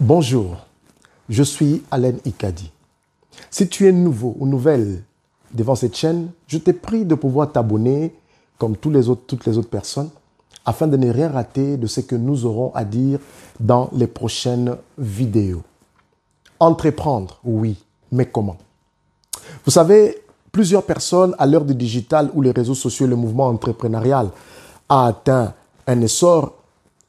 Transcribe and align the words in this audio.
Bonjour, 0.00 0.58
je 1.28 1.42
suis 1.42 1.82
Alain 1.90 2.14
Ikadi. 2.24 2.70
Si 3.50 3.68
tu 3.68 3.88
es 3.88 3.90
nouveau 3.90 4.36
ou 4.38 4.46
nouvelle 4.46 5.02
devant 5.52 5.74
cette 5.74 5.96
chaîne, 5.96 6.30
je 6.46 6.58
te 6.58 6.70
prie 6.70 7.04
de 7.04 7.16
pouvoir 7.16 7.50
t'abonner 7.50 8.14
comme 8.58 8.76
toutes 8.76 8.94
les 8.94 9.08
autres 9.08 9.68
personnes 9.68 10.10
afin 10.64 10.86
de 10.86 10.96
ne 10.96 11.10
rien 11.10 11.28
rater 11.28 11.76
de 11.76 11.88
ce 11.88 11.98
que 11.98 12.14
nous 12.14 12.46
aurons 12.46 12.70
à 12.76 12.84
dire 12.84 13.18
dans 13.58 13.90
les 13.92 14.06
prochaines 14.06 14.76
vidéos. 14.98 15.64
Entreprendre, 16.60 17.40
oui, 17.42 17.76
mais 18.12 18.26
comment? 18.26 18.56
Vous 19.64 19.72
savez, 19.72 20.22
plusieurs 20.52 20.84
personnes 20.84 21.34
à 21.40 21.46
l'heure 21.46 21.64
du 21.64 21.74
digital 21.74 22.30
où 22.34 22.40
les 22.40 22.52
réseaux 22.52 22.76
sociaux 22.76 23.06
et 23.06 23.10
le 23.10 23.16
mouvement 23.16 23.48
entrepreneurial 23.48 24.30
a 24.88 25.06
atteint 25.06 25.54
un 25.88 26.00
essor, 26.02 26.54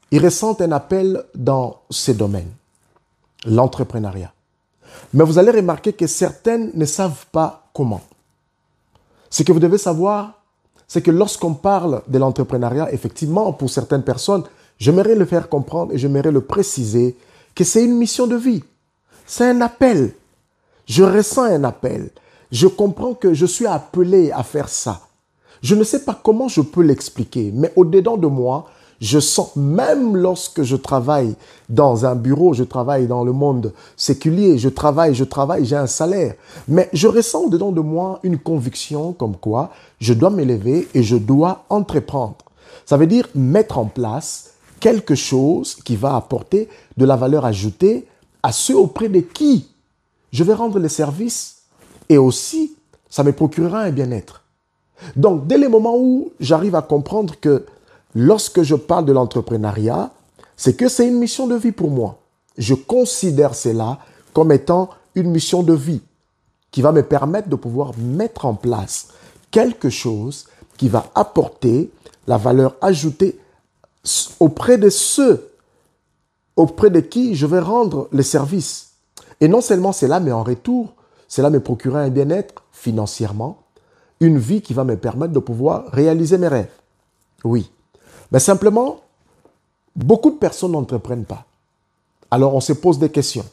ils 0.10 0.24
ressentent 0.24 0.62
un 0.62 0.72
appel 0.72 1.24
dans 1.36 1.82
ces 1.92 2.16
domaines 2.16 2.50
l'entrepreneuriat. 3.46 4.34
Mais 5.14 5.24
vous 5.24 5.38
allez 5.38 5.52
remarquer 5.52 5.94
que 5.94 6.08
certaines 6.08 6.72
ne 6.74 6.86
savent 6.86 7.26
pas 7.32 7.70
comment. 7.74 8.02
Ce 9.30 9.44
que 9.44 9.52
vous 9.52 9.60
devez 9.60 9.78
savoir, 9.78 10.42
c'est 10.88 11.02
que 11.02 11.12
lorsqu'on 11.12 11.54
parle 11.54 12.02
de 12.08 12.18
l'entrepreneuriat, 12.18 12.92
effectivement, 12.92 13.54
pour 13.54 13.70
certaines 13.70 14.04
personnes, 14.04 14.44
j'aimerais 14.80 15.16
le 15.16 15.26
faire 15.26 15.48
comprendre 15.48 15.94
et 15.94 15.98
j'aimerais 15.98 16.32
le 16.32 16.42
préciser 16.42 17.16
que 17.54 17.64
c'est 17.64 17.84
une 17.84 17.98
mission 17.98 18.26
de 18.26 18.36
vie. 18.36 18.64
C'est 19.26 19.48
un 19.48 19.62
appel. 19.62 20.14
Je 20.88 21.04
ressens 21.04 21.44
un 21.44 21.64
appel. 21.64 22.10
Je 22.52 22.66
comprends 22.66 23.14
que 23.14 23.36
je 23.36 23.46
suis 23.46 23.68
appelé 23.68 24.32
à 24.32 24.42
faire 24.42 24.70
ça. 24.70 25.02
Je 25.62 25.76
ne 25.76 25.84
sais 25.84 26.04
pas 26.04 26.20
comment 26.24 26.48
je 26.48 26.62
peux 26.62 26.82
l'expliquer, 26.82 27.52
mais 27.54 27.72
au-dedans 27.76 28.18
de 28.18 28.28
moi, 28.28 28.66
je 29.02 29.20
sens, 29.20 29.56
même 29.56 30.18
lorsque 30.18 30.64
je 30.64 30.76
travaille 30.76 31.36
dans 31.70 32.06
un 32.06 32.16
bureau, 32.16 32.54
je 32.54 32.64
travaille 32.64 33.08
dans 33.08 33.24
le 33.24 33.32
monde 33.32 33.74
séculier, 33.96 34.58
je 34.58 34.70
travaille, 34.70 35.16
je 35.16 35.24
travaille, 35.24 35.66
j'ai 35.66 35.76
un 35.76 35.88
salaire. 35.88 36.36
Mais 36.68 36.90
je 36.92 37.08
ressens 37.08 37.48
dedans 37.48 37.72
de 37.72 37.82
moi 37.82 38.20
une 38.24 38.38
conviction 38.38 39.14
comme 39.14 39.38
quoi 39.38 39.72
je 40.00 40.14
dois 40.14 40.30
m'élever 40.30 40.88
et 40.94 41.04
je 41.04 41.16
dois 41.16 41.66
entreprendre. 41.70 42.38
Ça 42.86 42.98
veut 42.98 43.08
dire 43.08 43.28
mettre 43.36 43.78
en 43.78 43.86
place 43.86 44.52
quelque 44.80 45.16
chose 45.16 45.76
qui 45.76 45.96
va 45.96 46.16
apporter 46.16 46.70
de 46.98 47.06
la 47.06 47.16
valeur 47.16 47.46
ajoutée 47.46 48.08
à 48.44 48.52
ceux 48.52 48.78
auprès 48.78 49.10
de 49.10 49.20
qui 49.20 49.68
je 50.32 50.44
vais 50.44 50.54
rendre 50.54 50.80
les 50.80 50.90
services 50.90 51.64
et 52.08 52.18
aussi 52.18 52.76
ça 53.10 53.24
me 53.24 53.32
procurera 53.32 53.82
un 53.82 53.92
bien-être. 53.92 54.44
Donc, 55.16 55.48
dès 55.48 55.58
le 55.58 55.70
moment 55.70 55.98
où 55.98 56.32
j'arrive 56.40 56.76
à 56.76 56.82
comprendre 56.82 57.36
que 57.40 57.66
lorsque 58.16 58.62
je 58.62 58.76
parle 58.76 59.06
de 59.06 59.14
l'entrepreneuriat, 59.14 60.12
c'est 60.58 60.76
que 60.76 60.90
c'est 60.90 61.08
une 61.08 61.20
mission 61.20 61.48
de 61.48 61.56
vie 61.56 61.72
pour 61.72 61.92
moi. 61.92 62.20
Je 62.58 62.74
considère 62.74 63.56
cela 63.56 64.00
comme 64.34 64.52
étant 64.52 64.90
une 65.16 65.32
mission 65.32 65.64
de 65.64 65.74
vie 65.74 66.02
qui 66.72 66.82
va 66.82 66.92
me 66.92 67.04
permettre 67.04 67.50
de 67.50 67.56
pouvoir 67.56 67.94
mettre 67.98 68.46
en 68.46 68.54
place 68.54 69.08
quelque 69.52 69.90
chose 69.90 70.46
qui 70.78 70.88
va 70.90 71.06
apporter 71.16 71.92
la 72.28 72.38
valeur 72.38 72.76
ajoutée 72.82 73.40
auprès 74.40 74.78
de 74.78 74.90
ceux 74.90 75.50
auprès 76.60 76.90
de 76.90 77.00
qui 77.00 77.36
je 77.36 77.46
vais 77.46 77.60
rendre 77.60 78.10
les 78.12 78.24
services. 78.24 78.92
Et 79.40 79.48
non 79.48 79.62
seulement 79.62 79.94
cela, 79.94 80.20
mais 80.20 80.34
en 80.34 80.44
retour, 80.44 80.94
cela 81.30 81.50
me 81.50 81.62
procurera 81.62 82.02
un 82.02 82.10
bien-être 82.10 82.64
financièrement, 82.74 83.64
une 84.20 84.38
vie 84.38 84.62
qui 84.62 84.74
va 84.74 84.84
me 84.84 84.98
permettre 84.98 85.32
de 85.32 85.40
pouvoir 85.40 85.86
réaliser 85.92 86.38
mes 86.38 86.50
rêves. 86.50 86.72
Oui. 87.46 87.72
Mais 88.32 88.40
simplement, 88.40 89.02
beaucoup 89.96 90.32
de 90.32 90.38
personnes 90.38 90.74
n'entreprennent 90.74 91.26
pas. 91.26 91.46
Alors 92.32 92.56
on 92.56 92.62
se 92.62 92.74
pose 92.74 93.00
des 93.00 93.10
questions. 93.10 93.46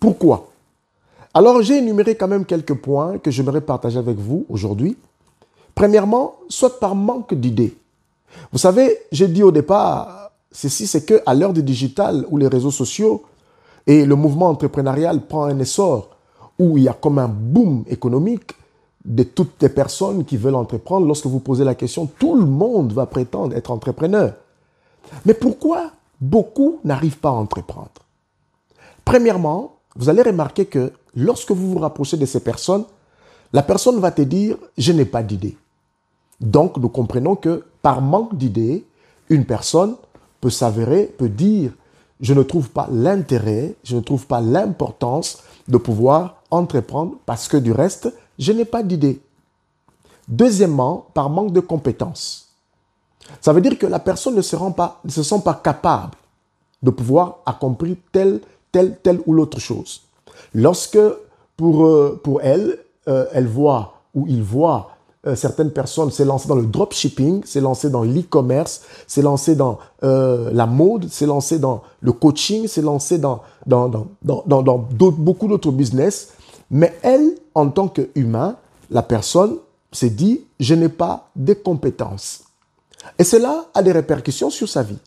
Pourquoi? 0.00 0.48
Alors 1.34 1.62
j'ai 1.62 1.78
énuméré 1.78 2.14
quand 2.14 2.28
même 2.28 2.44
quelques 2.44 2.74
points 2.74 3.18
que 3.18 3.30
j'aimerais 3.30 3.60
partager 3.60 3.98
avec 3.98 4.18
vous 4.18 4.46
aujourd'hui. 4.48 4.96
Premièrement, 5.74 6.36
soit 6.48 6.78
par 6.78 6.94
manque 6.94 7.34
d'idées. 7.34 7.76
Vous 8.50 8.58
savez, 8.58 8.98
j'ai 9.10 9.28
dit 9.28 9.42
au 9.42 9.50
départ, 9.50 10.30
ceci 10.50 10.86
c'est 10.86 11.04
que 11.04 11.22
à 11.26 11.34
l'heure 11.34 11.52
du 11.52 11.62
digital 11.62 12.26
où 12.30 12.36
les 12.36 12.48
réseaux 12.48 12.70
sociaux 12.70 13.22
et 13.86 14.04
le 14.04 14.14
mouvement 14.14 14.48
entrepreneurial 14.48 15.26
prend 15.26 15.44
un 15.44 15.58
essor, 15.58 16.10
où 16.58 16.78
il 16.78 16.84
y 16.84 16.88
a 16.88 16.92
comme 16.92 17.18
un 17.18 17.28
boom 17.28 17.84
économique, 17.88 18.52
de 19.04 19.22
toutes 19.22 19.60
les 19.62 19.68
personnes 19.68 20.24
qui 20.24 20.36
veulent 20.36 20.54
entreprendre, 20.54 21.06
lorsque 21.06 21.26
vous 21.26 21.40
posez 21.40 21.64
la 21.64 21.74
question, 21.74 22.06
tout 22.06 22.36
le 22.36 22.46
monde 22.46 22.92
va 22.92 23.06
prétendre 23.06 23.56
être 23.56 23.70
entrepreneur. 23.70 24.34
Mais 25.26 25.34
pourquoi 25.34 25.90
beaucoup 26.20 26.78
n'arrivent 26.84 27.18
pas 27.18 27.30
à 27.30 27.32
entreprendre? 27.32 27.90
Premièrement, 29.04 29.76
vous 29.96 30.08
allez 30.08 30.22
remarquer 30.22 30.66
que 30.66 30.92
lorsque 31.16 31.50
vous 31.50 31.72
vous 31.72 31.78
rapprochez 31.78 32.16
de 32.16 32.26
ces 32.26 32.40
personnes, 32.40 32.84
la 33.52 33.62
personne 33.62 33.98
va 33.98 34.10
te 34.10 34.22
dire, 34.22 34.56
je 34.78 34.92
n'ai 34.92 35.04
pas 35.04 35.22
d'idée. 35.22 35.56
Donc, 36.40 36.76
nous 36.76 36.88
comprenons 36.88 37.36
que 37.36 37.64
par 37.82 38.00
manque 38.00 38.36
d'idées, 38.36 38.86
une 39.28 39.44
personne 39.44 39.96
peut 40.40 40.50
s'avérer, 40.50 41.04
peut 41.04 41.28
dire, 41.28 41.72
je 42.20 42.34
ne 42.34 42.42
trouve 42.42 42.70
pas 42.70 42.88
l'intérêt, 42.90 43.74
je 43.84 43.96
ne 43.96 44.00
trouve 44.00 44.26
pas 44.26 44.40
l'importance 44.40 45.42
de 45.68 45.76
pouvoir 45.76 46.42
entreprendre 46.50 47.16
parce 47.26 47.48
que 47.48 47.56
du 47.56 47.72
reste, 47.72 48.12
je 48.38 48.52
n'ai 48.52 48.64
pas 48.64 48.82
d'idée. 48.82 49.20
Deuxièmement, 50.28 51.06
par 51.14 51.30
manque 51.30 51.52
de 51.52 51.60
compétences. 51.60 52.48
Ça 53.40 53.52
veut 53.52 53.60
dire 53.60 53.78
que 53.78 53.86
la 53.86 53.98
personne 53.98 54.34
ne 54.34 54.42
se, 54.42 54.56
rend 54.56 54.72
pas, 54.72 55.00
ne 55.04 55.10
se 55.10 55.22
sent 55.22 55.40
pas 55.44 55.54
capable 55.54 56.12
de 56.82 56.90
pouvoir 56.90 57.38
accomplir 57.46 57.96
telle, 58.12 58.40
telle, 58.70 58.96
telle 59.02 59.20
ou 59.26 59.34
l'autre 59.34 59.60
chose. 59.60 60.02
Lorsque, 60.54 60.98
pour, 61.56 61.84
euh, 61.86 62.20
pour 62.22 62.40
elle, 62.42 62.78
euh, 63.08 63.26
elle 63.32 63.46
voit 63.46 63.94
ou 64.14 64.26
il 64.28 64.42
voit 64.42 64.90
euh, 65.26 65.36
certaines 65.36 65.70
personnes 65.70 66.10
s'est 66.10 66.24
dans 66.24 66.54
le 66.54 66.66
dropshipping, 66.66 67.44
s'est 67.44 67.60
dans 67.60 68.02
l'e-commerce, 68.02 68.82
s'est 69.06 69.22
dans 69.22 69.78
la 70.02 70.66
mode, 70.66 71.08
s'est 71.08 71.26
dans 71.26 71.82
le 72.00 72.12
coaching, 72.12 72.66
s'est 72.66 72.82
dans, 72.82 73.40
dans, 73.66 73.88
dans, 73.88 74.42
dans, 74.46 74.62
dans 74.62 74.78
beaucoup 74.78 75.46
d'autres 75.46 75.70
business. 75.70 76.31
Mais 76.72 76.98
elle, 77.02 77.34
en 77.54 77.68
tant 77.68 77.88
qu'humain, 77.88 78.56
la 78.90 79.02
personne 79.02 79.58
s'est 79.92 80.10
dit, 80.10 80.40
je 80.58 80.74
n'ai 80.74 80.88
pas 80.88 81.28
de 81.36 81.52
compétences. 81.52 82.44
Et 83.18 83.24
cela 83.24 83.66
a 83.74 83.82
des 83.82 83.92
répercussions 83.92 84.48
sur 84.50 84.68
sa 84.68 84.82
vie. 84.82 84.98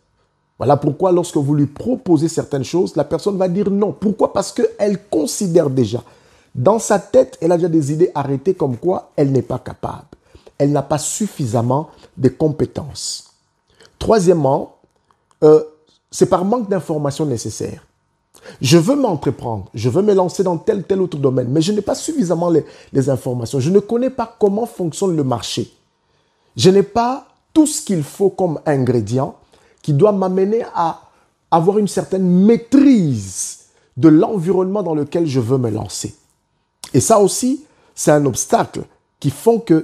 Voilà 0.57 0.77
pourquoi 0.77 1.11
lorsque 1.11 1.37
vous 1.37 1.55
lui 1.55 1.65
proposez 1.65 2.27
certaines 2.27 2.63
choses, 2.63 2.95
la 2.95 3.03
personne 3.03 3.37
va 3.37 3.47
dire 3.49 3.69
non. 3.69 3.91
Pourquoi? 3.91 4.31
Parce 4.31 4.53
qu'elle 4.53 5.03
considère 5.09 5.69
déjà, 5.69 6.03
dans 6.53 6.79
sa 6.79 6.99
tête, 6.99 7.37
elle 7.41 7.51
a 7.51 7.57
déjà 7.57 7.67
des 7.67 7.91
idées 7.91 8.11
arrêtées 8.15 8.53
comme 8.53 8.77
quoi 8.77 9.11
elle 9.15 9.31
n'est 9.31 9.41
pas 9.41 9.59
capable. 9.59 10.05
Elle 10.57 10.71
n'a 10.71 10.83
pas 10.83 10.99
suffisamment 10.99 11.89
de 12.15 12.29
compétences. 12.29 13.33
Troisièmement, 13.99 14.77
euh, 15.43 15.63
c'est 16.11 16.27
par 16.27 16.45
manque 16.45 16.69
d'informations 16.69 17.25
nécessaires. 17.25 17.85
Je 18.61 18.77
veux 18.77 18.95
m'entreprendre, 18.95 19.65
je 19.73 19.89
veux 19.89 20.01
me 20.01 20.13
lancer 20.13 20.43
dans 20.43 20.57
tel 20.57 20.83
tel 20.83 21.01
autre 21.01 21.17
domaine, 21.17 21.47
mais 21.49 21.61
je 21.61 21.71
n'ai 21.71 21.81
pas 21.81 21.95
suffisamment 21.95 22.49
les, 22.49 23.09
informations. 23.09 23.59
Je 23.59 23.69
ne 23.69 23.79
connais 23.79 24.09
pas 24.09 24.35
comment 24.39 24.65
fonctionne 24.65 25.15
le 25.15 25.23
marché. 25.23 25.71
Je 26.55 26.69
n'ai 26.69 26.83
pas 26.83 27.27
tout 27.53 27.67
ce 27.67 27.81
qu'il 27.81 28.03
faut 28.03 28.29
comme 28.29 28.59
ingrédient 28.65 29.35
qui 29.81 29.93
doit 29.93 30.11
m'amener 30.11 30.63
à 30.73 31.01
avoir 31.51 31.77
une 31.77 31.87
certaine 31.87 32.27
maîtrise 32.27 33.65
de 33.97 34.09
l'environnement 34.09 34.83
dans 34.83 34.95
lequel 34.95 35.25
je 35.25 35.39
veux 35.39 35.57
me 35.57 35.69
lancer. 35.69 36.15
Et 36.93 36.99
ça 36.99 37.19
aussi, 37.19 37.65
c'est 37.93 38.11
un 38.11 38.25
obstacle 38.25 38.83
qui, 39.19 39.33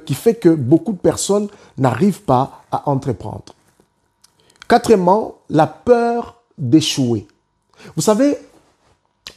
qui 0.06 0.14
fait 0.14 0.36
que 0.36 0.50
beaucoup 0.50 0.92
de 0.92 0.98
personnes 0.98 1.48
n'arrivent 1.78 2.24
pas 2.24 2.64
à 2.72 2.90
entreprendre. 2.90 3.54
Quatrièmement, 4.68 5.36
la 5.50 5.68
peur 5.68 6.42
d'échouer. 6.58 7.28
Vous 7.96 8.02
savez, 8.02 8.38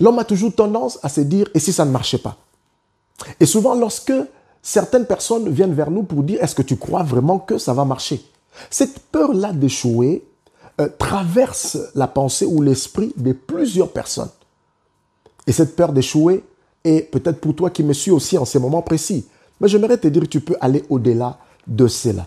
l'homme 0.01 0.19
a 0.19 0.25
toujours 0.25 0.55
tendance 0.55 0.99
à 1.03 1.09
se 1.09 1.21
dire, 1.21 1.49
et 1.55 1.59
si 1.59 1.73
ça 1.73 1.85
ne 1.85 1.91
marchait 1.91 2.19
pas? 2.19 2.37
Et 3.41 3.47
souvent, 3.47 3.75
lorsque 3.75 4.13
certaines 4.63 5.07
personnes 5.07 5.49
viennent 5.49 5.75
vers 5.75 5.91
nous 5.91 6.03
pour 6.03 6.23
dire, 6.23 6.43
est-ce 6.43 6.55
que 6.55 6.63
tu 6.63 6.77
crois 6.77 7.03
vraiment 7.03 7.39
que 7.39 7.59
ça 7.59 7.73
va 7.73 7.85
marcher? 7.85 8.25
Cette 8.71 8.99
peur-là 9.11 9.53
d'échouer 9.53 10.25
euh, 10.81 10.89
traverse 10.99 11.79
la 11.95 12.09
pensée 12.09 12.47
ou 12.47 12.63
l'esprit 12.63 13.13
de 13.17 13.33
plusieurs 13.33 13.93
personnes. 13.93 14.31
Et 15.47 15.53
cette 15.53 15.77
peur 15.77 15.93
d'échouer 15.93 16.45
est 16.83 17.11
peut-être 17.11 17.41
pour 17.41 17.55
toi 17.55 17.71
qui 17.71 17.83
me 17.83 17.93
suis 17.93 18.11
aussi 18.11 18.39
en 18.39 18.45
ces 18.45 18.59
moments 18.59 18.83
précis. 18.83 19.27
Mais 19.61 19.69
j'aimerais 19.69 19.99
te 19.99 20.09
dire, 20.09 20.29
tu 20.29 20.41
peux 20.41 20.57
aller 20.61 20.85
au-delà 20.89 21.39
de 21.67 21.87
cela. 21.87 22.27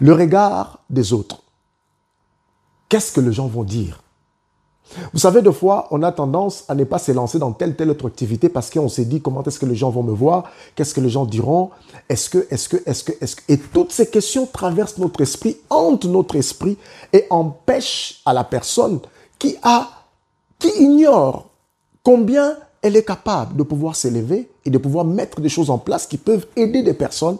Le 0.00 0.12
regard 0.12 0.80
des 0.90 1.12
autres. 1.12 1.42
Qu'est-ce 2.88 3.12
que 3.12 3.20
les 3.20 3.32
gens 3.32 3.46
vont 3.46 3.64
dire? 3.64 4.02
Vous 5.12 5.18
savez, 5.18 5.42
deux 5.42 5.52
fois, 5.52 5.86
on 5.90 6.02
a 6.02 6.12
tendance 6.12 6.64
à 6.68 6.74
ne 6.74 6.84
pas 6.84 6.98
se 6.98 7.12
lancer 7.12 7.38
dans 7.38 7.52
telle, 7.52 7.76
telle 7.76 7.90
autre 7.90 8.06
activité 8.06 8.48
parce 8.48 8.70
qu'on 8.70 8.88
s'est 8.88 9.04
dit 9.04 9.20
comment 9.20 9.42
est-ce 9.44 9.58
que 9.58 9.66
les 9.66 9.74
gens 9.74 9.90
vont 9.90 10.02
me 10.02 10.12
voir, 10.12 10.44
qu'est-ce 10.74 10.94
que 10.94 11.00
les 11.00 11.10
gens 11.10 11.24
diront, 11.24 11.70
est-ce 12.08 12.30
que, 12.30 12.46
est-ce 12.50 12.68
que, 12.68 12.76
est-ce 12.86 13.04
que, 13.04 13.12
est-ce 13.20 13.36
que? 13.36 13.42
Et 13.48 13.58
toutes 13.58 13.92
ces 13.92 14.08
questions 14.08 14.46
traversent 14.46 14.98
notre 14.98 15.20
esprit, 15.20 15.58
hantent 15.70 16.06
notre 16.06 16.36
esprit 16.36 16.76
et 17.12 17.26
empêchent 17.30 18.20
à 18.24 18.32
la 18.32 18.44
personne 18.44 19.00
qui 19.38 19.56
a 19.62 19.88
qui 20.58 20.70
ignore 20.80 21.50
combien 22.02 22.56
elle 22.82 22.96
est 22.96 23.04
capable 23.04 23.56
de 23.56 23.62
pouvoir 23.62 23.96
s'élever 23.96 24.50
et 24.64 24.70
de 24.70 24.78
pouvoir 24.78 25.04
mettre 25.04 25.40
des 25.40 25.48
choses 25.48 25.70
en 25.70 25.78
place 25.78 26.06
qui 26.06 26.16
peuvent 26.16 26.46
aider 26.56 26.82
des 26.82 26.94
personnes 26.94 27.38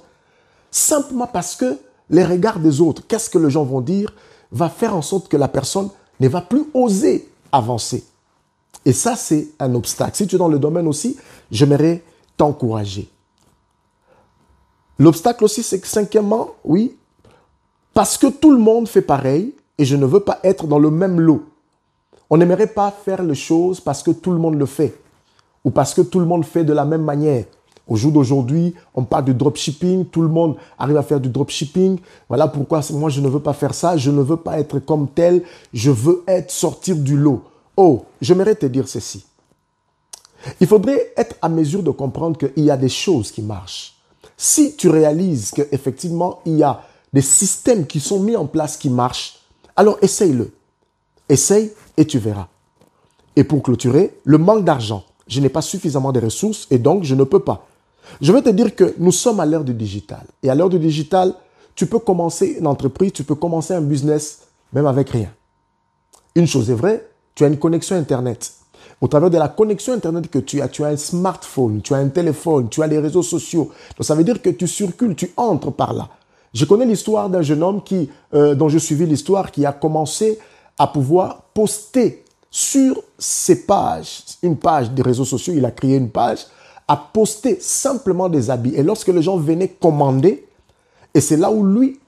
simplement 0.70 1.26
parce 1.26 1.56
que 1.56 1.78
les 2.10 2.24
regards 2.24 2.58
des 2.58 2.80
autres, 2.80 3.02
qu'est-ce 3.06 3.30
que 3.30 3.38
les 3.38 3.50
gens 3.50 3.64
vont 3.64 3.80
dire, 3.80 4.12
va 4.50 4.68
faire 4.68 4.94
en 4.94 5.02
sorte 5.02 5.28
que 5.28 5.36
la 5.36 5.48
personne 5.48 5.90
ne 6.20 6.28
va 6.28 6.40
plus 6.40 6.64
oser 6.74 7.28
avancer. 7.52 8.04
Et 8.84 8.92
ça, 8.92 9.16
c'est 9.16 9.48
un 9.58 9.74
obstacle. 9.74 10.16
Si 10.16 10.26
tu 10.26 10.36
es 10.36 10.38
dans 10.38 10.48
le 10.48 10.58
domaine 10.58 10.86
aussi, 10.86 11.16
j'aimerais 11.50 12.02
t'encourager. 12.36 13.08
L'obstacle 14.98 15.44
aussi, 15.44 15.62
c'est 15.62 15.80
que 15.80 15.86
cinquièmement, 15.86 16.50
oui, 16.64 16.96
parce 17.94 18.16
que 18.16 18.26
tout 18.28 18.50
le 18.50 18.58
monde 18.58 18.88
fait 18.88 19.02
pareil 19.02 19.54
et 19.76 19.84
je 19.84 19.96
ne 19.96 20.06
veux 20.06 20.20
pas 20.20 20.40
être 20.42 20.66
dans 20.66 20.78
le 20.78 20.90
même 20.90 21.20
lot. 21.20 21.44
On 22.30 22.36
n'aimerait 22.36 22.66
pas 22.66 22.90
faire 22.90 23.22
les 23.22 23.34
choses 23.34 23.80
parce 23.80 24.02
que 24.02 24.10
tout 24.10 24.32
le 24.32 24.38
monde 24.38 24.58
le 24.58 24.66
fait 24.66 25.00
ou 25.64 25.70
parce 25.70 25.94
que 25.94 26.02
tout 26.02 26.20
le 26.20 26.26
monde 26.26 26.44
fait 26.44 26.64
de 26.64 26.72
la 26.72 26.84
même 26.84 27.02
manière. 27.02 27.44
Au 27.88 27.96
jour 27.96 28.12
d'aujourd'hui, 28.12 28.74
on 28.94 29.04
parle 29.04 29.24
du 29.24 29.34
dropshipping, 29.34 30.04
tout 30.04 30.20
le 30.20 30.28
monde 30.28 30.56
arrive 30.78 30.98
à 30.98 31.02
faire 31.02 31.18
du 31.18 31.30
dropshipping. 31.30 31.98
Voilà 32.28 32.46
pourquoi 32.46 32.82
moi 32.92 33.08
je 33.08 33.22
ne 33.22 33.28
veux 33.28 33.40
pas 33.40 33.54
faire 33.54 33.72
ça, 33.72 33.96
je 33.96 34.10
ne 34.10 34.20
veux 34.20 34.36
pas 34.36 34.60
être 34.60 34.78
comme 34.78 35.08
tel, 35.08 35.42
je 35.72 35.90
veux 35.90 36.22
être 36.26 36.50
sortir 36.50 36.96
du 36.96 37.16
lot. 37.16 37.42
Oh, 37.76 38.04
j'aimerais 38.20 38.54
te 38.54 38.66
dire 38.66 38.86
ceci. 38.86 39.24
Il 40.60 40.66
faudrait 40.66 41.12
être 41.16 41.36
à 41.40 41.48
mesure 41.48 41.82
de 41.82 41.90
comprendre 41.90 42.36
qu'il 42.36 42.64
y 42.64 42.70
a 42.70 42.76
des 42.76 42.90
choses 42.90 43.32
qui 43.32 43.40
marchent. 43.40 43.94
Si 44.36 44.76
tu 44.76 44.90
réalises 44.90 45.50
qu'effectivement 45.52 46.40
il 46.44 46.58
y 46.58 46.62
a 46.62 46.82
des 47.12 47.22
systèmes 47.22 47.86
qui 47.86 48.00
sont 48.00 48.20
mis 48.20 48.36
en 48.36 48.46
place 48.46 48.76
qui 48.76 48.90
marchent, 48.90 49.40
alors 49.76 49.96
essaye-le. 50.02 50.52
Essaye 51.28 51.72
et 51.96 52.06
tu 52.06 52.18
verras. 52.18 52.48
Et 53.34 53.44
pour 53.44 53.62
clôturer, 53.62 54.18
le 54.24 54.36
manque 54.36 54.64
d'argent. 54.64 55.04
Je 55.26 55.40
n'ai 55.40 55.48
pas 55.48 55.62
suffisamment 55.62 56.12
de 56.12 56.20
ressources 56.20 56.66
et 56.70 56.78
donc 56.78 57.04
je 57.04 57.14
ne 57.14 57.24
peux 57.24 57.40
pas. 57.40 57.67
Je 58.20 58.32
veux 58.32 58.42
te 58.42 58.50
dire 58.50 58.74
que 58.74 58.94
nous 58.98 59.12
sommes 59.12 59.40
à 59.40 59.46
l'ère 59.46 59.64
du 59.64 59.74
digital. 59.74 60.24
Et 60.42 60.50
à 60.50 60.54
l'heure 60.54 60.68
du 60.68 60.78
digital, 60.78 61.34
tu 61.74 61.86
peux 61.86 62.00
commencer 62.00 62.56
une 62.58 62.66
entreprise, 62.66 63.12
tu 63.12 63.24
peux 63.24 63.36
commencer 63.36 63.74
un 63.74 63.80
business 63.80 64.40
même 64.72 64.86
avec 64.86 65.10
rien. 65.10 65.30
Une 66.34 66.46
chose 66.46 66.70
est 66.70 66.74
vraie, 66.74 67.08
tu 67.34 67.44
as 67.44 67.48
une 67.48 67.58
connexion 67.58 67.96
Internet. 67.96 68.52
Au 69.00 69.06
travers 69.06 69.30
de 69.30 69.38
la 69.38 69.48
connexion 69.48 69.92
Internet 69.92 70.28
que 70.28 70.40
tu 70.40 70.60
as, 70.60 70.68
tu 70.68 70.84
as 70.84 70.88
un 70.88 70.96
smartphone, 70.96 71.80
tu 71.82 71.94
as 71.94 71.98
un 71.98 72.08
téléphone, 72.08 72.68
tu 72.68 72.82
as 72.82 72.86
les 72.86 72.98
réseaux 72.98 73.22
sociaux. 73.22 73.70
Donc 73.96 74.04
ça 74.04 74.14
veut 74.14 74.24
dire 74.24 74.42
que 74.42 74.50
tu 74.50 74.66
circules, 74.66 75.14
tu 75.14 75.32
entres 75.36 75.72
par 75.72 75.92
là. 75.92 76.08
Je 76.52 76.64
connais 76.64 76.86
l'histoire 76.86 77.30
d'un 77.30 77.42
jeune 77.42 77.62
homme 77.62 77.82
qui, 77.82 78.10
euh, 78.34 78.54
dont 78.54 78.68
je 78.68 78.78
suivis 78.78 79.06
l'histoire, 79.06 79.50
qui 79.52 79.64
a 79.64 79.72
commencé 79.72 80.38
à 80.78 80.86
pouvoir 80.86 81.42
poster 81.54 82.24
sur 82.50 83.02
ses 83.18 83.66
pages, 83.66 84.24
une 84.42 84.56
page 84.56 84.90
des 84.90 85.02
réseaux 85.02 85.24
sociaux, 85.24 85.52
il 85.56 85.64
a 85.64 85.70
créé 85.70 85.96
une 85.96 86.10
page, 86.10 86.46
a 86.88 86.96
posté 86.96 87.58
simplement 87.60 88.28
des 88.28 88.50
habits. 88.50 88.74
Et 88.74 88.82
lorsque 88.82 89.08
les 89.08 89.22
gens 89.22 89.36
venaient 89.36 89.68
commander, 89.68 90.46
et 91.14 91.20
c'est 91.20 91.36
là 91.36 91.50
où 91.50 91.64
lui, 91.64 92.00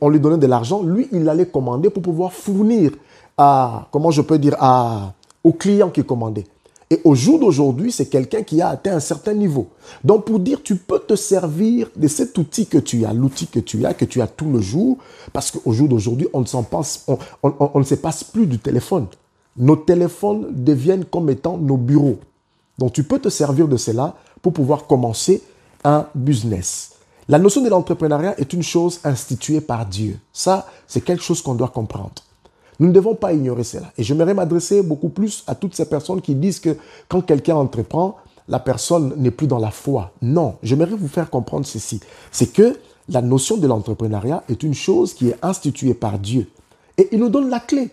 on 0.00 0.08
lui 0.08 0.20
donnait 0.20 0.38
de 0.38 0.46
l'argent, 0.46 0.82
lui, 0.82 1.08
il 1.12 1.28
allait 1.28 1.46
commander 1.46 1.90
pour 1.90 2.02
pouvoir 2.02 2.32
fournir 2.32 2.92
à, 3.36 3.88
comment 3.90 4.10
je 4.10 4.22
peux 4.22 4.38
dire, 4.38 4.56
à, 4.60 5.12
aux 5.42 5.52
clients 5.52 5.90
qui 5.90 6.04
commandaient. 6.04 6.44
Et 6.92 7.00
au 7.04 7.14
jour 7.14 7.38
d'aujourd'hui, 7.38 7.92
c'est 7.92 8.06
quelqu'un 8.06 8.42
qui 8.42 8.60
a 8.60 8.68
atteint 8.68 8.96
un 8.96 9.00
certain 9.00 9.32
niveau. 9.32 9.68
Donc 10.02 10.24
pour 10.24 10.40
dire, 10.40 10.60
tu 10.62 10.74
peux 10.74 10.98
te 10.98 11.14
servir 11.14 11.88
de 11.94 12.08
cet 12.08 12.36
outil 12.36 12.66
que 12.66 12.78
tu 12.78 13.04
as, 13.04 13.12
l'outil 13.12 13.46
que 13.46 13.60
tu 13.60 13.86
as, 13.86 13.94
que 13.94 14.04
tu 14.04 14.20
as 14.20 14.26
tout 14.26 14.50
le 14.50 14.60
jour, 14.60 14.98
parce 15.32 15.52
qu'au 15.52 15.72
jour 15.72 15.88
d'aujourd'hui, 15.88 16.26
on, 16.32 16.40
ne 16.40 16.64
passe, 16.64 17.06
on 17.42 17.78
ne 17.78 17.84
se 17.84 17.94
passe 17.94 18.24
plus 18.24 18.46
du 18.46 18.58
téléphone. 18.58 19.06
Nos 19.56 19.76
téléphones 19.76 20.48
deviennent 20.50 21.04
comme 21.04 21.30
étant 21.30 21.56
nos 21.56 21.76
bureaux. 21.76 22.18
Donc 22.80 22.94
tu 22.94 23.04
peux 23.04 23.18
te 23.18 23.28
servir 23.28 23.68
de 23.68 23.76
cela 23.76 24.16
pour 24.40 24.54
pouvoir 24.54 24.86
commencer 24.86 25.42
un 25.84 26.06
business. 26.14 26.92
La 27.28 27.38
notion 27.38 27.62
de 27.62 27.68
l'entrepreneuriat 27.68 28.40
est 28.40 28.54
une 28.54 28.62
chose 28.62 29.00
instituée 29.04 29.60
par 29.60 29.84
Dieu. 29.84 30.18
Ça, 30.32 30.66
c'est 30.86 31.02
quelque 31.02 31.22
chose 31.22 31.42
qu'on 31.42 31.54
doit 31.54 31.68
comprendre. 31.68 32.22
Nous 32.78 32.88
ne 32.88 32.92
devons 32.92 33.14
pas 33.14 33.34
ignorer 33.34 33.64
cela. 33.64 33.92
Et 33.98 34.02
j'aimerais 34.02 34.32
m'adresser 34.32 34.82
beaucoup 34.82 35.10
plus 35.10 35.44
à 35.46 35.54
toutes 35.54 35.74
ces 35.76 35.84
personnes 35.84 36.22
qui 36.22 36.34
disent 36.34 36.58
que 36.58 36.76
quand 37.06 37.20
quelqu'un 37.20 37.56
entreprend, 37.56 38.16
la 38.48 38.58
personne 38.58 39.12
n'est 39.18 39.30
plus 39.30 39.46
dans 39.46 39.58
la 39.58 39.70
foi. 39.70 40.12
Non, 40.22 40.56
j'aimerais 40.62 40.96
vous 40.96 41.06
faire 41.06 41.28
comprendre 41.28 41.66
ceci. 41.66 42.00
C'est 42.32 42.50
que 42.50 42.78
la 43.10 43.20
notion 43.20 43.58
de 43.58 43.66
l'entrepreneuriat 43.66 44.42
est 44.48 44.62
une 44.62 44.74
chose 44.74 45.12
qui 45.12 45.28
est 45.28 45.36
instituée 45.42 45.92
par 45.92 46.18
Dieu. 46.18 46.50
Et 46.96 47.10
il 47.12 47.20
nous 47.20 47.28
donne 47.28 47.50
la 47.50 47.60
clé 47.60 47.90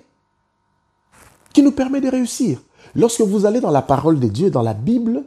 qui 1.54 1.62
nous 1.62 1.74
permet 1.74 2.00
de 2.00 2.10
réussir. 2.10 2.60
Lorsque 2.98 3.22
vous 3.22 3.46
allez 3.46 3.62
dans 3.62 3.72
la 3.72 3.84
parole 3.84 4.20
de 4.20 4.28
Dieu, 4.28 4.50
dans 4.50 4.64
la 4.64 4.74
Bible, 4.74 5.24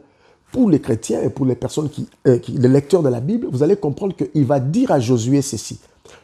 pour 0.51 0.69
les 0.69 0.81
chrétiens 0.81 1.21
et 1.21 1.29
pour 1.29 1.45
les 1.45 1.55
personnes 1.55 1.89
qui, 1.89 2.05
euh, 2.27 2.37
qui 2.37 2.51
les 2.51 2.67
lecteurs 2.67 3.01
de 3.01 3.07
la 3.07 3.21
Bible, 3.21 3.47
vous 3.49 3.63
allez 3.63 3.77
comprendre 3.77 4.13
qu'il 4.13 4.45
va 4.45 4.59
dire 4.59 4.91
à 4.91 4.99
Josué 4.99 5.41
ceci. 5.41 5.79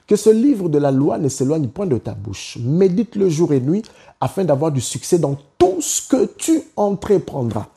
Que 0.05 0.17
ce 0.17 0.29
livre 0.29 0.67
de 0.67 0.77
la 0.77 0.91
loi 0.91 1.17
ne 1.17 1.29
s'éloigne 1.29 1.69
point 1.69 1.85
de 1.85 1.97
ta 1.97 2.13
bouche. 2.13 2.57
Médite 2.61 3.15
le 3.15 3.29
jour 3.29 3.53
et 3.53 3.61
nuit 3.61 3.83
afin 4.19 4.43
d'avoir 4.43 4.73
du 4.73 4.81
succès 4.81 5.17
dans 5.19 5.37
tout 5.57 5.77
ce 5.79 6.05
que 6.05 6.25
tu 6.37 6.61
entreprendras. 6.75 7.67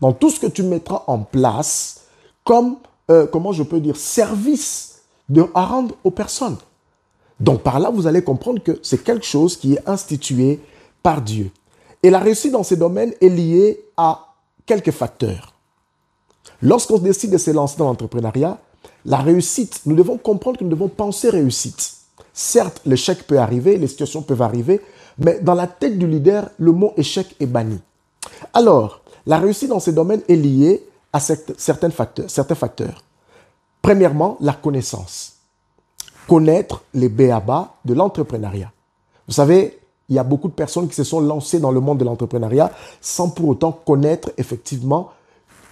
Dans 0.00 0.12
tout 0.12 0.30
ce 0.30 0.38
que 0.38 0.46
tu 0.46 0.62
mettras 0.62 1.02
en 1.08 1.18
place 1.18 2.02
comme, 2.44 2.76
euh, 3.10 3.26
comment 3.26 3.50
je 3.50 3.64
peux 3.64 3.80
dire, 3.80 3.96
service 3.96 5.00
à 5.54 5.64
rendre 5.64 5.96
aux 6.04 6.12
personnes. 6.12 6.56
Donc 7.40 7.62
par 7.62 7.80
là, 7.80 7.90
vous 7.90 8.06
allez 8.06 8.22
comprendre 8.22 8.62
que 8.62 8.78
c'est 8.82 9.02
quelque 9.02 9.26
chose 9.26 9.56
qui 9.56 9.74
est 9.74 9.88
institué 9.88 10.60
par 11.02 11.20
Dieu. 11.20 11.50
Et 12.02 12.10
la 12.10 12.18
réussite 12.18 12.52
dans 12.52 12.62
ces 12.62 12.76
domaines 12.76 13.12
est 13.20 13.28
liée 13.28 13.84
à 13.96 14.34
quelques 14.66 14.92
facteurs. 14.92 15.54
Lorsqu'on 16.62 16.98
décide 16.98 17.30
de 17.30 17.38
se 17.38 17.50
lancer 17.50 17.76
dans 17.76 17.86
l'entrepreneuriat, 17.86 18.58
la 19.04 19.18
réussite, 19.18 19.80
nous 19.86 19.94
devons 19.94 20.18
comprendre 20.18 20.58
que 20.58 20.64
nous 20.64 20.70
devons 20.70 20.88
penser 20.88 21.30
réussite. 21.30 21.94
Certes, 22.32 22.80
l'échec 22.84 23.26
peut 23.26 23.38
arriver, 23.38 23.76
les 23.76 23.88
situations 23.88 24.22
peuvent 24.22 24.42
arriver, 24.42 24.80
mais 25.18 25.40
dans 25.40 25.54
la 25.54 25.66
tête 25.66 25.98
du 25.98 26.06
leader, 26.06 26.50
le 26.58 26.72
mot 26.72 26.92
échec 26.96 27.34
est 27.40 27.46
banni. 27.46 27.80
Alors, 28.54 29.00
la 29.26 29.38
réussite 29.38 29.70
dans 29.70 29.80
ces 29.80 29.92
domaines 29.92 30.22
est 30.28 30.36
liée 30.36 30.86
à 31.12 31.20
certains 31.20 31.90
facteurs. 31.90 33.02
Premièrement, 33.82 34.36
la 34.40 34.52
connaissance. 34.52 35.34
Connaître 36.28 36.82
les 36.94 37.08
béabas 37.08 37.74
de 37.84 37.94
l'entrepreneuriat. 37.94 38.70
Vous 39.26 39.34
savez, 39.34 39.78
il 40.08 40.14
y 40.14 40.18
a 40.18 40.24
beaucoup 40.24 40.48
de 40.48 40.54
personnes 40.54 40.88
qui 40.88 40.94
se 40.94 41.04
sont 41.04 41.20
lancées 41.20 41.60
dans 41.60 41.70
le 41.70 41.80
monde 41.80 41.98
de 41.98 42.04
l'entrepreneuriat 42.04 42.72
sans 43.00 43.28
pour 43.28 43.48
autant 43.48 43.72
connaître 43.72 44.30
effectivement 44.38 45.10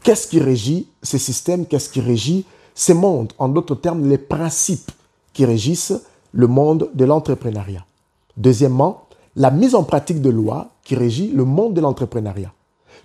qu'est-ce 0.03 0.29
qui 0.29 0.41
régit 0.41 0.89
ces 1.03 1.19
systèmes, 1.19 1.67
qu'est-ce 1.67 1.89
qui 1.89 2.01
régit 2.01 2.45
ces 2.75 2.95
mondes, 2.95 3.33
en 3.39 3.49
d'autres 3.49 3.75
termes, 3.75 4.07
les 4.07 4.19
principes 4.19 4.93
qui 5.33 5.47
régissent 5.47 5.95
le 6.33 6.47
monde 6.47 6.91
de 6.93 7.07
l'entrepreneuriat. 7.07 7.87
Deuxièmement, 8.37 9.05
la 9.35 9.51
mise 9.51 9.75
en 9.75 9.83
pratique 9.83 10.21
de 10.21 10.29
lois 10.29 10.69
qui 10.85 10.95
régit 10.95 11.33
le 11.33 11.45
monde 11.45 11.73
de 11.73 11.81
l'entrepreneuriat. 11.81 12.53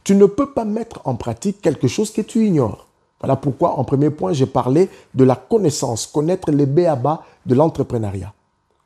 Tu 0.03 0.15
ne 0.15 0.25
peux 0.25 0.51
pas 0.51 0.65
mettre 0.65 1.01
en 1.05 1.15
pratique 1.15 1.61
quelque 1.61 1.87
chose 1.87 2.11
que 2.11 2.21
tu 2.21 2.45
ignores. 2.45 2.87
Voilà 3.21 3.35
pourquoi, 3.35 3.77
en 3.77 3.83
premier 3.83 4.09
point, 4.09 4.33
j'ai 4.33 4.45
parlé 4.45 4.89
de 5.13 5.23
la 5.23 5.35
connaissance, 5.35 6.07
connaître 6.07 6.51
les 6.51 6.65
béabas 6.65 7.21
de 7.45 7.55
l'entrepreneuriat. 7.55 8.33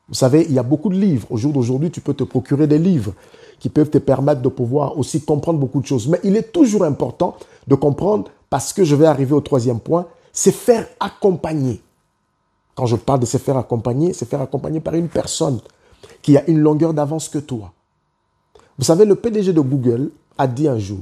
Vous 0.07 0.15
savez, 0.15 0.45
il 0.47 0.53
y 0.53 0.59
a 0.59 0.63
beaucoup 0.63 0.89
de 0.89 0.95
livres. 0.95 1.27
Au 1.31 1.37
jour 1.37 1.51
d'aujourd'hui, 1.51 1.91
tu 1.91 2.01
peux 2.01 2.13
te 2.13 2.23
procurer 2.23 2.67
des 2.67 2.77
livres 2.77 3.13
qui 3.59 3.69
peuvent 3.69 3.89
te 3.89 3.97
permettre 3.97 4.41
de 4.41 4.49
pouvoir 4.49 4.97
aussi 4.97 5.21
comprendre 5.21 5.59
beaucoup 5.59 5.81
de 5.81 5.87
choses. 5.87 6.07
Mais 6.07 6.19
il 6.23 6.35
est 6.35 6.51
toujours 6.51 6.83
important 6.83 7.35
de 7.67 7.75
comprendre, 7.75 8.29
parce 8.49 8.73
que 8.73 8.83
je 8.83 8.95
vais 8.95 9.07
arriver 9.07 9.33
au 9.33 9.41
troisième 9.41 9.79
point, 9.79 10.05
c'est 10.31 10.51
faire 10.51 10.87
accompagner. 10.99 11.81
Quand 12.75 12.85
je 12.85 12.95
parle 12.95 13.21
de 13.21 13.25
se 13.25 13.37
faire 13.37 13.57
accompagner, 13.57 14.13
c'est 14.13 14.29
faire 14.29 14.41
accompagner 14.41 14.81
par 14.81 14.93
une 14.93 15.07
personne 15.07 15.59
qui 16.21 16.37
a 16.37 16.47
une 16.47 16.59
longueur 16.59 16.93
d'avance 16.93 17.29
que 17.29 17.39
toi. 17.39 17.71
Vous 18.77 18.83
savez, 18.83 19.05
le 19.05 19.15
PDG 19.15 19.53
de 19.53 19.61
Google 19.61 20.11
a 20.37 20.47
dit 20.47 20.67
un 20.67 20.77
jour, 20.77 20.99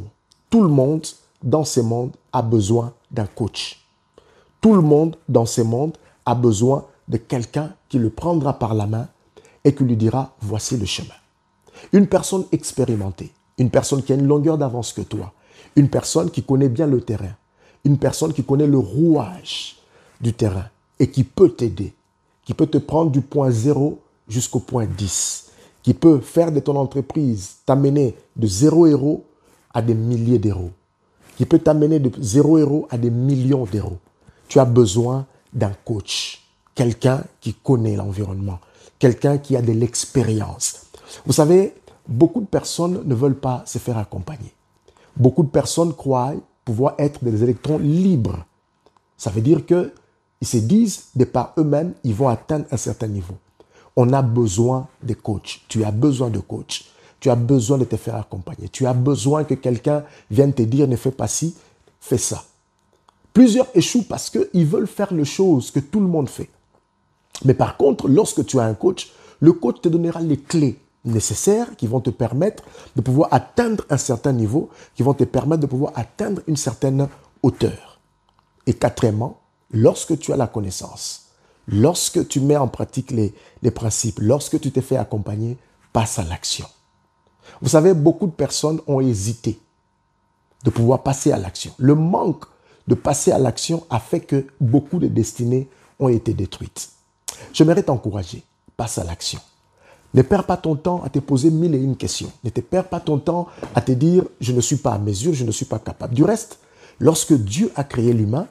tout 0.49 0.61
le 0.61 0.69
monde 0.69 1.05
dans 1.41 1.65
ce 1.65 1.81
monde 1.81 2.11
a 2.31 2.41
besoin 2.41 2.93
d'un 3.11 3.25
coach. 3.25 3.83
Tout 4.61 4.75
le 4.75 4.81
monde 4.81 5.17
dans 5.27 5.45
ce 5.45 5.61
monde 5.61 5.97
a 6.25 6.35
besoin 6.35 6.85
de 7.07 7.17
quelqu'un 7.17 7.73
qui 7.89 7.99
le 7.99 8.09
prendra 8.09 8.59
par 8.59 8.73
la 8.73 8.87
main 8.87 9.07
et 9.63 9.73
qui 9.73 9.83
lui 9.83 9.97
dira, 9.97 10.35
voici 10.41 10.77
le 10.77 10.85
chemin. 10.85 11.13
Une 11.91 12.07
personne 12.07 12.45
expérimentée, 12.51 13.31
une 13.57 13.69
personne 13.69 14.03
qui 14.03 14.13
a 14.13 14.15
une 14.15 14.27
longueur 14.27 14.57
d'avance 14.57 14.93
que 14.93 15.01
toi, 15.01 15.33
une 15.75 15.89
personne 15.89 16.29
qui 16.29 16.43
connaît 16.43 16.69
bien 16.69 16.87
le 16.87 17.01
terrain, 17.01 17.35
une 17.83 17.97
personne 17.97 18.33
qui 18.33 18.43
connaît 18.43 18.67
le 18.67 18.77
rouage 18.77 19.77
du 20.21 20.33
terrain 20.33 20.65
et 20.99 21.09
qui 21.09 21.23
peut 21.23 21.49
t'aider, 21.49 21.93
qui 22.45 22.53
peut 22.53 22.67
te 22.67 22.77
prendre 22.77 23.11
du 23.11 23.21
point 23.21 23.51
0 23.51 23.99
jusqu'au 24.27 24.59
point 24.59 24.85
10, 24.85 25.51
qui 25.81 25.93
peut 25.93 26.19
faire 26.19 26.51
de 26.51 26.59
ton 26.59 26.75
entreprise, 26.75 27.57
t'amener 27.65 28.15
de 28.35 28.47
0 28.47 28.87
euros 28.87 29.25
à 29.73 29.81
des 29.81 29.93
milliers 29.93 30.39
d'euros, 30.39 30.71
qui 31.37 31.45
peut 31.45 31.59
t'amener 31.59 31.99
de 31.99 32.11
0 32.17 32.57
euros 32.57 32.87
à 32.89 32.97
des 32.97 33.09
millions 33.09 33.65
d'euros. 33.65 33.97
Tu 34.47 34.59
as 34.59 34.65
besoin 34.65 35.25
d'un 35.51 35.73
coach, 35.83 36.42
quelqu'un 36.75 37.23
qui 37.41 37.53
connaît 37.53 37.95
l'environnement, 37.95 38.59
quelqu'un 38.99 39.37
qui 39.37 39.55
a 39.55 39.61
de 39.61 39.71
l'expérience. 39.71 40.87
Vous 41.25 41.33
savez, 41.33 41.73
beaucoup 42.07 42.41
de 42.41 42.45
personnes 42.45 43.01
ne 43.05 43.15
veulent 43.15 43.39
pas 43.39 43.63
se 43.65 43.77
faire 43.77 43.97
accompagner. 43.97 44.53
Beaucoup 45.15 45.43
de 45.43 45.49
personnes 45.49 45.93
croient 45.93 46.33
pouvoir 46.65 46.95
être 46.97 47.23
des 47.23 47.43
électrons 47.43 47.77
libres. 47.77 48.45
Ça 49.17 49.29
veut 49.29 49.41
dire 49.41 49.65
qu'ils 49.65 49.91
se 50.41 50.57
disent, 50.57 51.05
de 51.15 51.25
par 51.25 51.53
eux-mêmes, 51.57 51.93
ils 52.03 52.15
vont 52.15 52.29
atteindre 52.29 52.65
un 52.71 52.77
certain 52.77 53.07
niveau. 53.07 53.35
On 53.95 54.11
a 54.11 54.21
besoin 54.21 54.87
de 55.03 55.13
coach. 55.13 55.63
Tu 55.67 55.83
as 55.83 55.91
besoin 55.91 56.29
de 56.29 56.39
coach. 56.39 56.85
Tu 57.19 57.29
as 57.29 57.35
besoin 57.35 57.77
de 57.77 57.85
te 57.85 57.95
faire 57.95 58.15
accompagner. 58.15 58.67
Tu 58.69 58.85
as 58.85 58.93
besoin 58.93 59.43
que 59.43 59.53
quelqu'un 59.53 60.03
vienne 60.31 60.53
te 60.53 60.63
dire 60.63 60.87
ne 60.87 60.95
fais 60.95 61.11
pas 61.11 61.27
ci, 61.27 61.55
fais 61.99 62.17
ça. 62.17 62.43
Plusieurs 63.33 63.67
échouent 63.73 64.07
parce 64.07 64.29
qu'ils 64.29 64.65
veulent 64.65 64.87
faire 64.87 65.13
les 65.13 65.25
choses 65.25 65.71
que 65.71 65.79
tout 65.79 65.99
le 65.99 66.07
monde 66.07 66.29
fait. 66.29 66.49
Mais 67.45 67.53
par 67.53 67.77
contre, 67.77 68.07
lorsque 68.07 68.45
tu 68.45 68.59
as 68.59 68.63
un 68.63 68.73
coach, 68.73 69.11
le 69.39 69.53
coach 69.53 69.81
te 69.81 69.89
donnera 69.89 70.21
les 70.21 70.37
clés 70.37 70.79
nécessaires 71.05 71.75
qui 71.75 71.87
vont 71.87 71.99
te 71.99 72.09
permettre 72.09 72.63
de 72.95 73.01
pouvoir 73.01 73.29
atteindre 73.33 73.83
un 73.89 73.97
certain 73.97 74.31
niveau, 74.31 74.69
qui 74.95 75.03
vont 75.03 75.13
te 75.13 75.23
permettre 75.23 75.61
de 75.61 75.67
pouvoir 75.67 75.91
atteindre 75.95 76.41
une 76.47 76.57
certaine 76.57 77.07
hauteur. 77.41 77.99
Et 78.65 78.73
quatrièmement, 78.73 79.41
lorsque 79.71 80.17
tu 80.17 80.31
as 80.31 80.37
la 80.37 80.47
connaissance, 80.47 81.31
lorsque 81.67 82.27
tu 82.27 82.39
mets 82.39 82.57
en 82.57 82.67
pratique 82.67 83.11
les, 83.11 83.33
principes, 83.71 84.19
lorsque 84.21 84.59
tu 84.59 84.71
te 84.71 84.81
fais 84.81 84.97
accompagner, 84.97 85.57
passe 85.91 86.19
à 86.19 86.23
l'action. 86.23 86.65
Vous 87.61 87.69
savez, 87.69 87.93
beaucoup 87.93 88.27
de 88.27 88.31
personnes 88.31 88.79
ont 88.87 89.01
hésité 89.01 89.59
de 90.63 90.69
pouvoir 90.69 91.03
passer 91.03 91.31
à 91.31 91.37
l'action. 91.37 91.73
Le 91.77 91.95
manque 91.95 92.45
de 92.87 92.95
passer 92.95 93.31
à 93.31 93.37
l'action 93.37 93.85
a 93.89 93.99
fait 93.99 94.21
que 94.21 94.47
beaucoup 94.59 94.99
de 94.99 95.07
destinées 95.07 95.69
ont 95.99 96.09
été 96.09 96.33
détruites. 96.33 96.89
J'aimerais 97.53 97.83
t'encourager, 97.83 98.43
passe 98.77 98.97
à 98.97 99.03
l'action. 99.03 99.39
Ne 100.13 100.21
perds 100.21 100.45
pas 100.45 100.57
ton 100.57 100.75
temps 100.75 101.01
à 101.03 101.09
te 101.09 101.19
poser 101.19 101.49
mille 101.49 101.73
et 101.73 101.79
une 101.79 101.95
questions. 101.95 102.31
Ne 102.43 102.49
te 102.49 102.61
perds 102.61 102.87
pas 102.87 102.99
ton 102.99 103.17
temps 103.17 103.47
à 103.73 103.81
te 103.81 103.91
dire 103.91 104.23
je 104.39 104.51
ne 104.51 104.61
suis 104.61 104.75
pas 104.75 104.93
à 104.93 104.99
mesure, 104.99 105.33
je 105.33 105.43
ne 105.43 105.51
suis 105.51 105.65
pas 105.65 105.79
capable. 105.79 106.13
Du 106.13 106.23
reste, 106.23 106.59
lorsque 106.99 107.33
Dieu 107.33 107.71
a 107.75 107.83
créé 107.83 108.13
l'humain, 108.13 108.47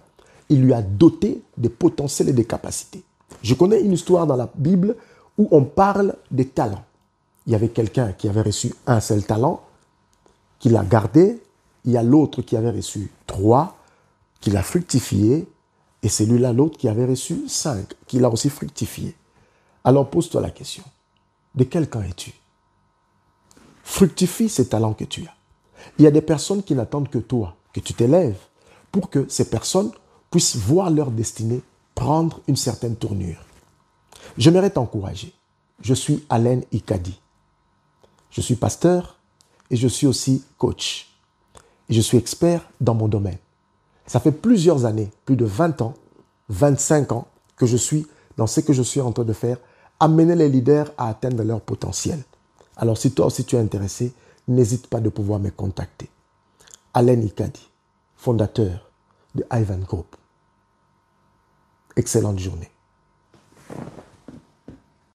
il 0.49 0.63
lui 0.63 0.73
a 0.73 0.83
doté 0.83 1.43
des 1.57 1.69
potentiels 1.69 2.29
et 2.29 2.33
des 2.33 2.45
capacités. 2.45 3.03
Je 3.43 3.55
connais 3.55 3.81
une 3.81 3.93
histoire 3.93 4.27
dans 4.27 4.37
la 4.37 4.51
Bible 4.55 4.97
où 5.39 5.49
on 5.51 5.65
parle 5.65 6.15
des 6.31 6.47
talents. 6.47 6.85
Il 7.47 7.53
y 7.53 7.57
avait 7.57 7.69
quelqu'un 7.69 8.13
qui 8.13 8.29
avait 8.29 8.43
reçu 8.43 8.75
un 8.87 9.01
seul 9.01 9.25
talent, 9.25 9.63
qui 10.59 10.69
l'a 10.69 10.85
gardé. 10.85 11.41
Il 11.85 11.93
y 11.93 11.97
a 11.97 12.03
l'autre 12.03 12.43
qui 12.43 12.57
avait 12.57 12.71
reçu 12.71 13.11
trois, 13.27 13.77
qui 14.41 14.51
l'a 14.51 14.63
fructifié. 14.63 15.47
Et 16.03 16.09
celui-là, 16.09 16.53
l'autre 16.53 16.79
qui 16.79 16.89
avait 16.89 17.07
reçu 17.07 17.49
cinq, 17.49 17.95
qui 18.07 18.19
l'a 18.19 18.29
aussi 18.29 18.51
fructifié. 18.51 19.15
Alors 19.85 20.11
pose-toi 20.11 20.41
la 20.41 20.51
question. 20.51 20.85
De 21.55 21.65
quel 21.65 21.89
camp 21.89 22.03
es-tu? 22.03 22.33
Fructifie 23.85 24.49
ces 24.49 24.69
talents 24.69 24.95
que 24.95 25.05
tu 25.05 25.27
as. 25.27 25.35
Il 25.99 26.05
y 26.05 26.09
a 26.09 26.11
des 26.11 26.23
personnes 26.23 26.63
qui 26.63 26.75
n'attendent 26.75 27.11
que 27.11 27.19
toi, 27.19 27.57
que 27.73 27.81
tu 27.81 27.95
t'élèves, 27.95 28.39
pour 28.91 29.11
que 29.11 29.27
ces 29.29 29.49
personnes 29.49 29.91
puissent 30.31 30.57
voir 30.57 30.91
leur 30.91 31.11
destinée 31.11 31.63
prendre 31.95 32.41
une 32.49 32.57
certaine 32.57 32.97
tournure. 32.97 33.45
J'aimerais 34.39 34.71
t'encourager. 34.71 35.33
Je 35.81 35.95
suis 35.95 36.25
Alain 36.29 36.61
Ikadi. 36.73 37.19
Je 38.31 38.41
suis 38.41 38.55
pasteur 38.55 39.19
et 39.71 39.77
je 39.77 39.89
suis 39.89 40.07
aussi 40.07 40.45
coach. 40.59 41.09
Je 41.91 42.01
suis 42.01 42.17
expert 42.17 42.67
dans 42.81 42.95
mon 42.95 43.09
domaine. 43.09 43.39
Ça 44.07 44.21
fait 44.21 44.33
plusieurs 44.33 44.85
années, 44.85 45.11
plus 45.25 45.37
de 45.37 45.45
20 45.45 45.83
ans, 45.83 45.95
25 46.49 47.13
ans, 47.13 47.27
que 47.57 47.67
je 47.67 47.77
suis 47.77 48.07
dans 48.37 48.47
ce 48.47 48.61
que 48.61 48.73
je 48.73 48.83
suis 48.83 49.01
en 49.01 49.13
train 49.13 49.25
de 49.25 49.33
faire 49.33 49.59
amener 50.01 50.35
les 50.35 50.49
leaders 50.49 50.91
à 50.99 51.09
atteindre 51.09 51.45
leur 51.45 51.61
potentiel. 51.61 52.23
Alors 52.77 52.99
si 52.99 53.13
toi 53.13 53.27
aussi 53.27 53.45
tu 53.45 53.57
es 53.57 53.61
intéressé, 53.61 54.13
n'hésite 54.49 54.89
pas 54.89 55.01
de 55.01 55.09
pouvoir 55.09 55.39
me 55.39 55.51
contacter. 55.51 56.11
Alain 56.95 57.21
Ikadi, 57.21 57.69
fondateur 58.17 58.91
de 59.35 59.45
Ivan 59.53 59.79
Group. 59.79 60.17
Excellente 61.97 62.39
journée. 62.39 62.71